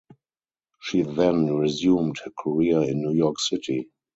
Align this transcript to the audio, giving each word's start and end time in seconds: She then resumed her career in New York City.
She 0.81 1.03
then 1.03 1.55
resumed 1.57 2.17
her 2.25 2.31
career 2.39 2.81
in 2.89 3.03
New 3.03 3.11
York 3.13 3.37
City. 3.39 3.91